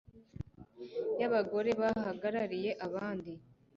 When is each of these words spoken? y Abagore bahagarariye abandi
y 1.19 1.23
Abagore 1.27 1.71
bahagarariye 1.81 2.71
abandi 2.87 3.31